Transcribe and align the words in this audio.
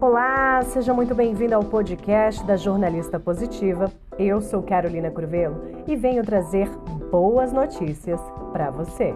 Olá, 0.00 0.62
seja 0.62 0.94
muito 0.94 1.12
bem-vindo 1.12 1.56
ao 1.56 1.64
podcast 1.64 2.44
da 2.44 2.56
Jornalista 2.56 3.18
Positiva. 3.18 3.92
Eu 4.16 4.40
sou 4.40 4.62
Carolina 4.62 5.10
Curvelo 5.10 5.60
e 5.88 5.96
venho 5.96 6.22
trazer 6.22 6.68
boas 7.10 7.52
notícias 7.52 8.20
para 8.52 8.70
você. 8.70 9.12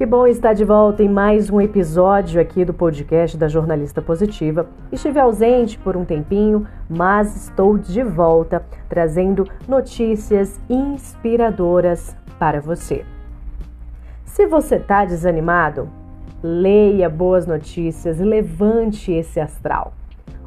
Que 0.00 0.06
bom 0.06 0.26
estar 0.26 0.54
de 0.54 0.64
volta 0.64 1.02
em 1.02 1.10
mais 1.10 1.50
um 1.50 1.60
episódio 1.60 2.40
aqui 2.40 2.64
do 2.64 2.72
podcast 2.72 3.36
da 3.36 3.48
Jornalista 3.48 4.00
Positiva. 4.00 4.66
Estive 4.90 5.20
ausente 5.20 5.78
por 5.78 5.94
um 5.94 6.06
tempinho, 6.06 6.66
mas 6.88 7.36
estou 7.36 7.76
de 7.76 8.02
volta 8.02 8.64
trazendo 8.88 9.46
notícias 9.68 10.58
inspiradoras 10.70 12.16
para 12.38 12.62
você. 12.62 13.04
Se 14.24 14.46
você 14.46 14.76
está 14.76 15.04
desanimado, 15.04 15.90
leia 16.42 17.10
boas 17.10 17.46
notícias 17.46 18.18
levante 18.20 19.12
esse 19.12 19.38
astral. 19.38 19.92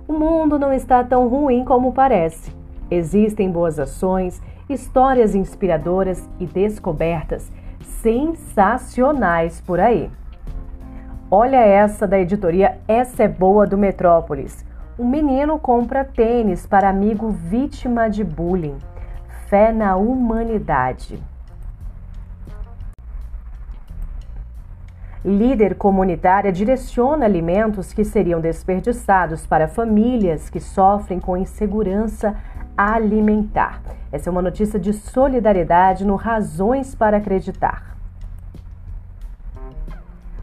O 0.08 0.14
mundo 0.14 0.58
não 0.58 0.74
está 0.74 1.04
tão 1.04 1.28
ruim 1.28 1.64
como 1.64 1.94
parece. 1.94 2.52
Existem 2.90 3.52
boas 3.52 3.78
ações, 3.78 4.42
histórias 4.68 5.36
inspiradoras 5.36 6.28
e 6.40 6.48
descobertas 6.48 7.52
sensacionais 7.84 9.62
por 9.62 9.80
aí. 9.80 10.10
Olha 11.30 11.58
essa 11.58 12.08
da 12.08 12.20
editoria 12.20 12.78
Essa 12.88 13.24
é 13.24 13.28
Boa 13.28 13.66
do 13.66 13.78
Metrópolis. 13.78 14.66
Um 15.00 15.08
menino 15.08 15.58
compra 15.58 16.06
tênis 16.06 16.68
para 16.68 16.90
amigo 16.90 17.30
vítima 17.30 18.10
de 18.10 18.24
bullying. 18.24 18.78
Fé 19.48 19.72
na 19.72 19.96
humanidade. 19.96 21.22
Líder 25.26 25.76
comunitária 25.76 26.52
direciona 26.52 27.24
alimentos 27.24 27.94
que 27.94 28.04
seriam 28.04 28.42
desperdiçados 28.42 29.48
para 29.48 29.70
famílias 29.70 30.50
que 30.50 30.60
sofrem 30.60 31.18
com 31.18 31.38
insegurança 31.38 32.36
alimentar. 32.78 33.82
Essa 34.12 34.30
é 34.30 34.32
uma 34.32 34.42
notícia 34.42 34.80
de 34.80 34.94
solidariedade 34.94 36.06
no 36.06 36.16
Razões 36.16 36.94
para 36.94 37.18
Acreditar. 37.18 37.98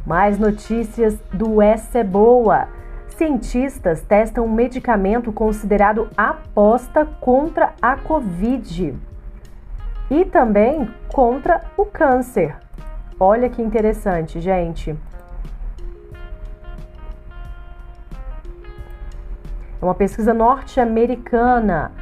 Mais 0.06 0.38
notícias 0.38 1.18
do 1.32 1.62
Essa 1.62 2.00
é 2.00 2.04
Boa. 2.04 2.68
Cientistas 3.08 4.02
testam 4.02 4.44
um 4.44 4.52
medicamento 4.52 5.32
considerado 5.32 6.08
aposta 6.16 7.04
contra 7.04 7.74
a 7.80 7.96
Covid 7.96 8.96
e 10.10 10.24
também 10.24 10.88
contra 11.12 11.60
o 11.76 11.84
câncer. 11.84 12.56
Olha 13.18 13.48
que 13.48 13.62
interessante, 13.62 14.40
gente. 14.40 14.96
É 19.80 19.84
uma 19.84 19.94
pesquisa 19.94 20.34
norte-americana 20.34 21.92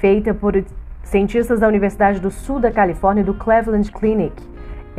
feita 0.00 0.34
por 0.34 0.64
cientistas 1.02 1.60
da 1.60 1.68
Universidade 1.68 2.20
do 2.20 2.30
Sul 2.30 2.58
da 2.58 2.70
Califórnia 2.70 3.22
e 3.22 3.24
do 3.24 3.34
Cleveland 3.34 3.90
Clinic 3.92 4.42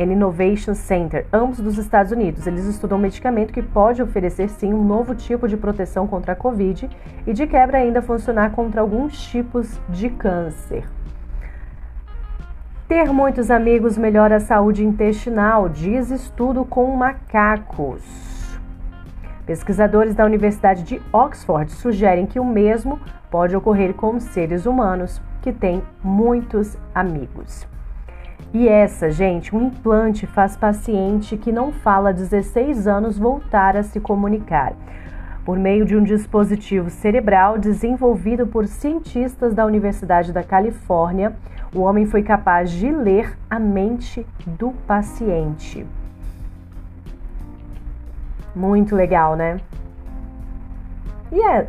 and 0.00 0.12
Innovation 0.12 0.74
Center, 0.74 1.26
ambos 1.32 1.58
dos 1.58 1.76
Estados 1.76 2.12
Unidos. 2.12 2.46
Eles 2.46 2.64
estudam 2.64 2.98
um 2.98 3.00
medicamento 3.00 3.52
que 3.52 3.62
pode 3.62 4.02
oferecer 4.02 4.48
sim 4.48 4.72
um 4.72 4.84
novo 4.84 5.14
tipo 5.14 5.48
de 5.48 5.56
proteção 5.56 6.06
contra 6.06 6.32
a 6.32 6.36
Covid 6.36 6.88
e 7.26 7.32
de 7.32 7.46
quebra 7.46 7.78
ainda 7.78 8.00
funcionar 8.00 8.52
contra 8.52 8.80
alguns 8.80 9.20
tipos 9.20 9.80
de 9.88 10.08
câncer. 10.08 10.84
Ter 12.86 13.12
muitos 13.12 13.50
amigos 13.50 13.98
melhora 13.98 14.36
a 14.36 14.40
saúde 14.40 14.82
intestinal, 14.84 15.68
diz 15.68 16.10
estudo 16.10 16.64
com 16.64 16.96
macacos. 16.96 18.27
Pesquisadores 19.48 20.14
da 20.14 20.26
Universidade 20.26 20.82
de 20.82 21.00
Oxford 21.10 21.72
sugerem 21.72 22.26
que 22.26 22.38
o 22.38 22.44
mesmo 22.44 23.00
pode 23.30 23.56
ocorrer 23.56 23.94
com 23.94 24.20
seres 24.20 24.66
humanos 24.66 25.22
que 25.40 25.50
têm 25.54 25.82
muitos 26.04 26.76
amigos. 26.94 27.66
E 28.52 28.68
essa, 28.68 29.10
gente, 29.10 29.56
um 29.56 29.68
implante 29.68 30.26
faz 30.26 30.54
paciente 30.54 31.38
que 31.38 31.50
não 31.50 31.72
fala 31.72 32.10
há 32.10 32.12
16 32.12 32.86
anos 32.86 33.18
voltar 33.18 33.74
a 33.74 33.82
se 33.82 33.98
comunicar. 33.98 34.74
Por 35.46 35.58
meio 35.58 35.86
de 35.86 35.96
um 35.96 36.04
dispositivo 36.04 36.90
cerebral 36.90 37.56
desenvolvido 37.56 38.46
por 38.46 38.66
cientistas 38.66 39.54
da 39.54 39.64
Universidade 39.64 40.30
da 40.30 40.42
Califórnia, 40.42 41.34
o 41.74 41.80
homem 41.80 42.04
foi 42.04 42.22
capaz 42.22 42.70
de 42.70 42.90
ler 42.90 43.34
a 43.48 43.58
mente 43.58 44.26
do 44.46 44.72
paciente. 44.86 45.86
Muito 48.58 48.96
legal, 48.96 49.36
né? 49.36 49.60
E 51.30 51.40
é 51.40 51.68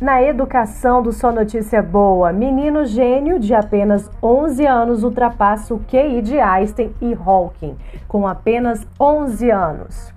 na 0.00 0.22
educação 0.22 1.02
do 1.02 1.12
Só 1.12 1.32
Notícia 1.32 1.82
Boa, 1.82 2.32
menino 2.32 2.84
gênio 2.84 3.40
de 3.40 3.52
apenas 3.52 4.08
11 4.22 4.64
anos 4.64 5.02
ultrapassa 5.02 5.74
o 5.74 5.80
QI 5.80 6.22
de 6.22 6.38
Einstein 6.38 6.94
e 7.00 7.14
Hawking, 7.14 7.76
com 8.06 8.28
apenas 8.28 8.86
11 9.00 9.50
anos. 9.50 10.14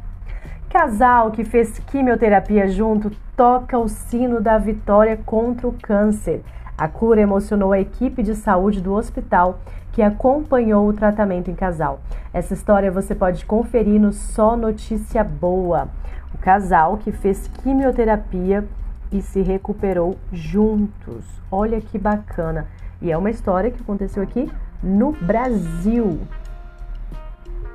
Casal 0.69 1.31
que 1.31 1.43
fez 1.43 1.79
quimioterapia 1.79 2.67
junto 2.67 3.09
toca 3.35 3.79
o 3.79 3.89
sino 3.89 4.39
da 4.39 4.59
vitória 4.59 5.17
contra 5.25 5.67
o 5.67 5.73
câncer. 5.81 6.43
A 6.77 6.87
cura 6.87 7.19
emocionou 7.19 7.73
a 7.73 7.79
equipe 7.79 8.21
de 8.21 8.35
saúde 8.35 8.79
do 8.81 8.93
hospital 8.93 9.59
que 9.93 10.03
acompanhou 10.03 10.87
o 10.87 10.93
tratamento 10.93 11.49
em 11.49 11.55
casal. 11.55 11.99
Essa 12.31 12.53
história 12.53 12.91
você 12.91 13.15
pode 13.15 13.43
conferir 13.45 13.99
no 13.99 14.13
Só 14.13 14.55
Notícia 14.55 15.23
Boa. 15.23 15.89
O 16.35 16.37
casal 16.37 16.97
que 16.97 17.11
fez 17.11 17.47
quimioterapia 17.47 18.63
e 19.11 19.23
se 19.23 19.41
recuperou 19.41 20.17
juntos. 20.31 21.25
Olha 21.51 21.81
que 21.81 21.97
bacana. 21.97 22.67
E 23.01 23.11
é 23.11 23.17
uma 23.17 23.31
história 23.31 23.71
que 23.71 23.81
aconteceu 23.81 24.21
aqui 24.21 24.51
no 24.83 25.13
Brasil. 25.13 26.19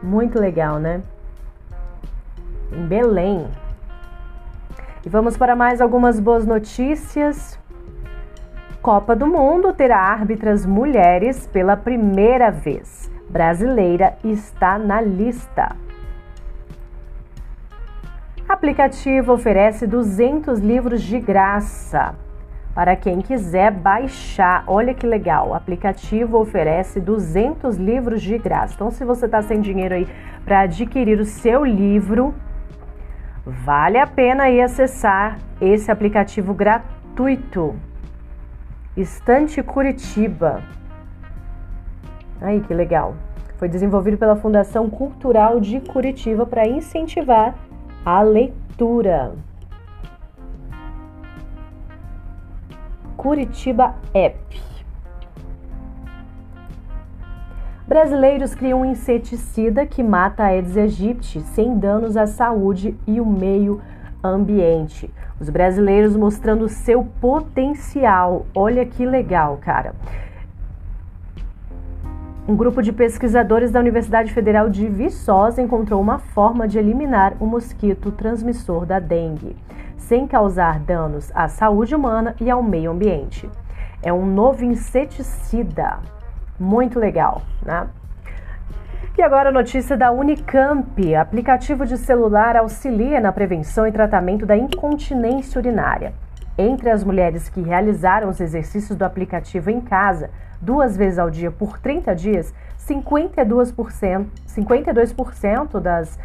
Muito 0.01 0.39
legal, 0.39 0.79
né? 0.79 1.03
Em 2.71 2.87
Belém. 2.87 3.49
E 5.05 5.09
vamos 5.09 5.37
para 5.37 5.57
mais 5.57 5.81
algumas 5.81 6.21
boas 6.21 6.47
notícias. 6.47 7.59
Copa 8.82 9.16
do 9.16 9.26
Mundo 9.26 9.72
terá 9.72 9.98
árbitras 9.98 10.66
mulheres 10.66 11.47
pela 11.47 11.76
primeira 11.76 12.50
vez. 12.50 13.10
Brasileira 13.31 14.19
está 14.25 14.78
na 14.78 15.00
lista 15.00 15.75
aplicativo 18.62 19.32
oferece 19.32 19.88
200 19.88 20.60
livros 20.60 21.03
de 21.03 21.19
graça 21.19 22.15
para 22.72 22.94
quem 22.94 23.20
quiser 23.20 23.72
baixar. 23.72 24.62
Olha 24.69 24.94
que 24.94 25.04
legal, 25.04 25.49
o 25.49 25.54
aplicativo 25.54 26.38
oferece 26.38 27.00
200 27.00 27.76
livros 27.76 28.22
de 28.22 28.38
graça. 28.38 28.75
Então, 28.75 28.88
se 28.93 29.04
você 29.04 29.26
está 29.26 29.43
sem 29.43 29.60
dinheiro 29.60 29.97
aí 29.97 30.06
para 30.44 30.60
adquirir 30.60 31.19
o 31.19 31.25
seu 31.25 31.64
livro, 31.64 32.32
vale 33.44 33.99
a 33.99 34.06
pena 34.06 34.44
aí 34.44 34.60
acessar 34.60 35.38
esse 35.60 35.91
aplicativo 35.91 36.54
gratuito. 36.54 37.75
Estante 38.97 39.63
Curitiba. 39.63 40.63
Aí 42.43 42.61
que 42.61 42.75
legal. 42.75 43.15
Foi 43.57 43.67
desenvolvido 43.67 44.19
pela 44.19 44.37
Fundação 44.37 44.91
Cultural 44.91 45.61
de 45.61 45.81
Curitiba 45.81 46.45
para 46.45 46.69
incentivar 46.69 47.55
a 48.05 48.21
leitura. 48.21 49.33
Curitiba 53.17 53.95
App. 54.12 54.61
Brasileiros 57.87 58.55
criam 58.55 58.83
um 58.83 58.85
inseticida 58.85 59.87
que 59.87 60.03
mata 60.03 60.43
a 60.43 60.47
Aedes 60.47 60.77
aegypti 60.77 61.41
sem 61.41 61.79
danos 61.79 62.17
à 62.17 62.27
saúde 62.27 62.95
e 63.06 63.21
o 63.21 63.27
meio 63.27 63.75
ambiente. 63.75 64.01
Os 65.41 65.51
brasileiros 65.51 66.17
mostrando 66.17 66.69
seu 66.69 67.05
potencial. 67.21 68.47
Olha 68.55 68.87
que 68.87 69.05
legal, 69.05 69.59
cara. 69.61 69.95
Um 72.47 72.57
grupo 72.57 72.83
de 72.83 72.93
pesquisadores 72.93 73.71
da 73.71 73.79
Universidade 73.79 74.33
Federal 74.33 74.69
de 74.69 74.89
Viçosa 74.89 75.63
encontrou 75.63 76.01
uma 76.01 76.19
forma 76.19 76.67
de 76.67 76.79
eliminar 76.79 77.35
o 77.39 77.47
mosquito 77.47 78.11
transmissor 78.11 78.85
da 78.85 78.99
dengue, 78.99 79.57
sem 79.97 80.27
causar 80.27 80.81
danos 80.81 81.31
à 81.35 81.49
saúde 81.49 81.95
humana 81.95 82.35
e 82.41 82.51
ao 82.51 82.63
meio 82.63 82.91
ambiente. 82.91 83.49
É 84.03 84.13
um 84.13 84.27
novo 84.27 84.65
inseticida. 84.65 86.01
Muito 86.59 86.99
legal, 86.99 87.43
né? 87.65 87.87
E 89.17 89.20
agora 89.20 89.50
a 89.50 89.53
notícia 89.53 89.94
da 89.94 90.11
Unicamp. 90.11 91.14
Aplicativo 91.14 91.85
de 91.85 91.99
celular 91.99 92.56
auxilia 92.56 93.20
na 93.20 93.31
prevenção 93.31 93.87
e 93.87 93.93
tratamento 93.93 94.47
da 94.47 94.56
incontinência 94.56 95.59
urinária. 95.59 96.14
Entre 96.56 96.88
as 96.88 97.05
mulheres 97.05 97.47
que 97.50 97.61
realizaram 97.61 98.31
os 98.31 98.41
exercícios 98.41 98.97
do 98.97 99.05
aplicativo 99.05 99.70
em 99.70 99.82
casa 99.82 100.31
duas 100.62 100.97
vezes 100.97 101.19
ao 101.19 101.29
dia 101.29 101.50
por 101.50 101.79
30 101.79 102.14
dias, 102.14 102.55
52%, 102.79 104.26
52% 104.49 105.79
das 105.79 106.19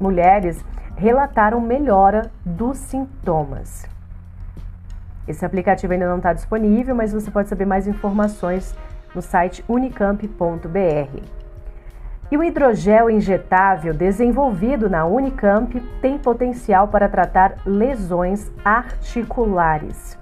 mulheres 0.00 0.64
relataram 0.96 1.60
melhora 1.60 2.30
dos 2.46 2.78
sintomas. 2.78 3.86
Esse 5.28 5.44
aplicativo 5.44 5.92
ainda 5.92 6.08
não 6.08 6.16
está 6.16 6.32
disponível, 6.32 6.94
mas 6.94 7.12
você 7.12 7.30
pode 7.30 7.50
saber 7.50 7.66
mais 7.66 7.86
informações 7.86 8.74
no 9.14 9.20
site 9.20 9.62
unicamp.br. 9.68 11.41
E 12.32 12.36
o 12.38 12.42
hidrogel 12.42 13.10
injetável 13.10 13.92
desenvolvido 13.92 14.88
na 14.88 15.04
Unicamp 15.04 15.78
tem 16.00 16.16
potencial 16.16 16.88
para 16.88 17.06
tratar 17.06 17.56
lesões 17.66 18.50
articulares. 18.64 20.18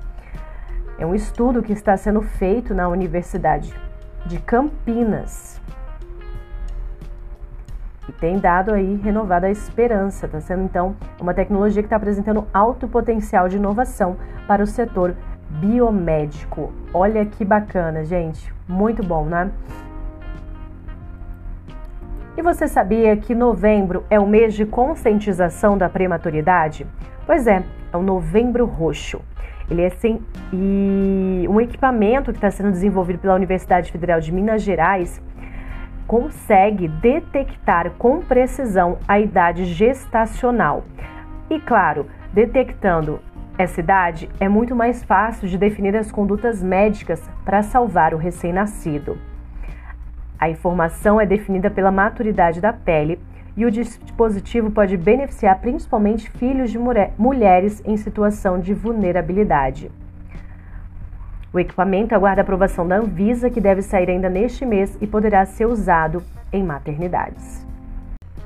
É 0.98 1.06
um 1.06 1.14
estudo 1.14 1.62
que 1.62 1.72
está 1.72 1.96
sendo 1.96 2.20
feito 2.20 2.74
na 2.74 2.88
Universidade 2.88 3.72
de 4.26 4.40
Campinas. 4.40 5.60
E 8.08 8.12
tem 8.14 8.40
dado 8.40 8.74
aí 8.74 8.96
renovada 8.96 9.46
a 9.46 9.50
esperança. 9.52 10.26
Está 10.26 10.40
sendo 10.40 10.64
então 10.64 10.96
uma 11.20 11.32
tecnologia 11.32 11.80
que 11.80 11.86
está 11.86 11.94
apresentando 11.94 12.44
alto 12.52 12.88
potencial 12.88 13.48
de 13.48 13.56
inovação 13.56 14.16
para 14.48 14.64
o 14.64 14.66
setor 14.66 15.14
biomédico. 15.48 16.72
Olha 16.92 17.24
que 17.24 17.44
bacana, 17.44 18.04
gente. 18.04 18.52
Muito 18.66 19.00
bom, 19.00 19.26
né? 19.26 19.52
E 22.40 22.42
você 22.42 22.66
sabia 22.66 23.14
que 23.18 23.34
novembro 23.34 24.02
é 24.08 24.18
o 24.18 24.26
mês 24.26 24.54
de 24.54 24.64
conscientização 24.64 25.76
da 25.76 25.90
prematuridade? 25.90 26.86
Pois 27.26 27.46
é, 27.46 27.62
é 27.92 27.96
o 27.98 28.00
Novembro 28.00 28.64
Roxo. 28.64 29.20
Ele 29.70 29.82
é 29.82 29.90
sem, 29.90 30.22
e 30.50 31.44
um 31.50 31.60
equipamento 31.60 32.32
que 32.32 32.38
está 32.38 32.50
sendo 32.50 32.70
desenvolvido 32.70 33.18
pela 33.18 33.34
Universidade 33.34 33.92
Federal 33.92 34.20
de 34.20 34.32
Minas 34.32 34.62
Gerais 34.62 35.20
consegue 36.06 36.88
detectar 36.88 37.90
com 37.98 38.22
precisão 38.22 38.96
a 39.06 39.20
idade 39.20 39.66
gestacional. 39.66 40.84
E 41.50 41.60
claro, 41.60 42.06
detectando 42.32 43.20
essa 43.58 43.80
idade 43.80 44.30
é 44.40 44.48
muito 44.48 44.74
mais 44.74 45.04
fácil 45.04 45.46
de 45.46 45.58
definir 45.58 45.94
as 45.94 46.10
condutas 46.10 46.62
médicas 46.62 47.22
para 47.44 47.62
salvar 47.62 48.14
o 48.14 48.16
recém-nascido. 48.16 49.18
A 50.40 50.48
informação 50.48 51.20
é 51.20 51.26
definida 51.26 51.70
pela 51.70 51.92
maturidade 51.92 52.62
da 52.62 52.72
pele 52.72 53.20
e 53.54 53.66
o 53.66 53.70
dispositivo 53.70 54.70
pode 54.70 54.96
beneficiar 54.96 55.60
principalmente 55.60 56.30
filhos 56.30 56.70
de 56.70 56.78
mulheres 56.78 57.82
em 57.84 57.98
situação 57.98 58.58
de 58.58 58.72
vulnerabilidade. 58.72 59.90
O 61.52 61.60
equipamento 61.60 62.14
aguarda 62.14 62.40
aprovação 62.40 62.88
da 62.88 62.96
Anvisa, 62.96 63.50
que 63.50 63.60
deve 63.60 63.82
sair 63.82 64.08
ainda 64.08 64.30
neste 64.30 64.64
mês 64.64 64.96
e 64.98 65.06
poderá 65.06 65.44
ser 65.44 65.66
usado 65.66 66.22
em 66.50 66.64
maternidades. 66.64 67.66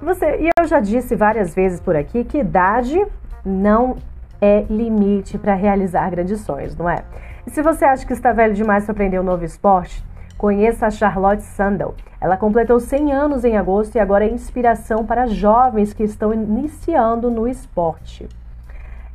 Você, 0.03 0.39
e 0.41 0.51
eu 0.59 0.67
já 0.67 0.81
disse 0.81 1.15
várias 1.15 1.55
vezes 1.55 1.81
por 1.81 1.95
aqui 1.95 2.25
que 2.25 2.39
idade 2.39 3.07
não 3.45 3.99
é 4.41 4.63
limite 4.69 5.39
para 5.39 5.55
realizar 5.55 6.11
grandes 6.11 6.41
sonhos, 6.41 6.77
não 6.77 6.89
é? 6.91 7.05
E 7.47 7.51
se 7.51 7.63
você 7.63 7.85
acha 7.85 8.05
que 8.05 8.13
está 8.13 8.33
velho 8.33 8.53
demais 8.53 8.85
para 8.85 8.93
aprender 8.93 9.21
um 9.21 9.23
novo 9.23 9.45
esporte, 9.45 10.03
Conheça 10.37 10.87
a 10.87 10.91
Charlotte 10.91 11.43
Sandel. 11.43 11.95
Ela 12.21 12.37
completou 12.37 12.81
100 12.81 13.13
anos 13.13 13.45
em 13.45 13.57
agosto 13.57 13.95
e 13.97 13.99
agora 13.99 14.25
é 14.25 14.31
inspiração 14.31 15.05
para 15.05 15.27
jovens 15.27 15.93
que 15.93 16.03
estão 16.03 16.35
iniciando 16.35 17.31
no 17.31 17.47
esporte. 17.47 18.29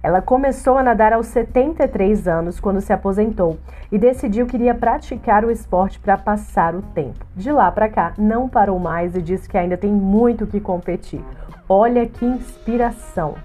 Ela 0.02 0.22
começou 0.22 0.78
a 0.78 0.84
nadar 0.84 1.12
aos 1.12 1.28
73 1.28 2.26
anos 2.26 2.58
quando 2.58 2.80
se 2.80 2.94
aposentou 2.94 3.58
e 3.92 3.98
decidiu 3.98 4.46
que 4.46 4.56
iria 4.56 4.74
praticar 4.74 5.44
o 5.44 5.52
esporte 5.52 6.00
para 6.00 6.18
passar 6.18 6.74
o 6.74 6.82
tempo. 6.82 7.26
De 7.36 7.52
lá 7.52 7.70
para 7.70 7.90
cá, 7.90 8.14
não 8.18 8.48
parou 8.48 8.80
mais 8.80 9.14
e 9.14 9.22
disse 9.22 9.50
que 9.50 9.58
ainda 9.58 9.76
tem 9.76 9.92
muito 9.92 10.48
que 10.48 10.62
competir. 10.62 11.22
Olha 11.68 12.08
que 12.08 12.26
inspiração, 12.26 13.36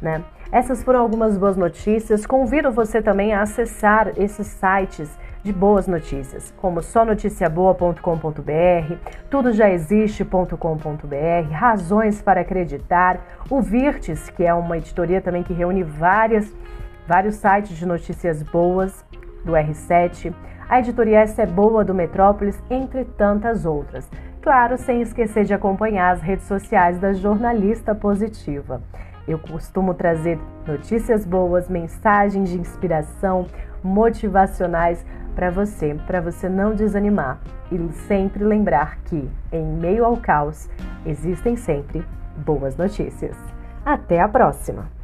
né? 0.00 0.22
Essas 0.52 0.82
foram 0.82 1.00
algumas 1.00 1.36
boas 1.38 1.56
notícias. 1.56 2.26
Convido 2.26 2.70
você 2.70 3.00
também 3.00 3.32
a 3.32 3.40
acessar 3.40 4.12
esses 4.16 4.46
sites 4.46 5.10
de 5.46 5.52
boas 5.52 5.86
notícias, 5.86 6.52
como 6.56 6.82
sonoticiaboa.com.br, 6.82 8.94
tudojaexiste.com.br, 9.30 11.52
Razões 11.52 12.20
para 12.20 12.40
Acreditar, 12.40 13.20
o 13.48 13.62
Virtes, 13.62 14.28
que 14.28 14.42
é 14.42 14.52
uma 14.52 14.76
editoria 14.76 15.20
também 15.20 15.44
que 15.44 15.52
reúne 15.52 15.84
várias, 15.84 16.52
vários 17.06 17.36
sites 17.36 17.76
de 17.76 17.86
notícias 17.86 18.42
boas 18.42 19.04
do 19.44 19.52
R7, 19.52 20.34
a 20.68 20.80
editoria 20.80 21.20
Essa 21.20 21.42
é 21.42 21.46
Boa 21.46 21.84
do 21.84 21.94
Metrópolis, 21.94 22.60
entre 22.68 23.04
tantas 23.04 23.64
outras. 23.64 24.10
Claro, 24.42 24.76
sem 24.76 25.00
esquecer 25.00 25.44
de 25.44 25.54
acompanhar 25.54 26.12
as 26.12 26.20
redes 26.20 26.46
sociais 26.46 26.98
da 26.98 27.12
Jornalista 27.12 27.94
Positiva. 27.94 28.82
Eu 29.28 29.38
costumo 29.38 29.94
trazer 29.94 30.40
notícias 30.66 31.24
boas, 31.24 31.68
mensagens 31.68 32.48
de 32.48 32.58
inspiração, 32.58 33.46
motivacionais 33.86 35.04
para 35.34 35.50
você, 35.50 35.94
para 36.06 36.20
você 36.20 36.48
não 36.48 36.74
desanimar 36.74 37.38
e 37.70 37.92
sempre 38.08 38.42
lembrar 38.42 38.98
que, 39.04 39.30
em 39.52 39.64
meio 39.64 40.04
ao 40.04 40.16
caos, 40.16 40.68
existem 41.04 41.56
sempre 41.56 42.04
boas 42.36 42.76
notícias. 42.76 43.36
Até 43.84 44.20
a 44.20 44.28
próxima! 44.28 44.95